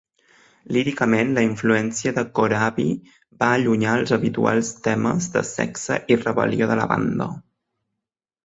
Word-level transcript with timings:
Líricament, 0.75 1.33
la 1.39 1.41
influència 1.47 2.13
de 2.15 2.23
Corabi 2.39 2.85
va 3.43 3.51
allunyar 3.59 3.93
els 3.99 4.15
habituals 4.19 4.73
temes 4.89 5.29
de 5.37 5.45
sexe 5.51 5.99
i 6.15 6.19
rebel·lió 6.23 6.71
de 6.73 6.81
la 6.83 6.89
banda. 6.95 7.33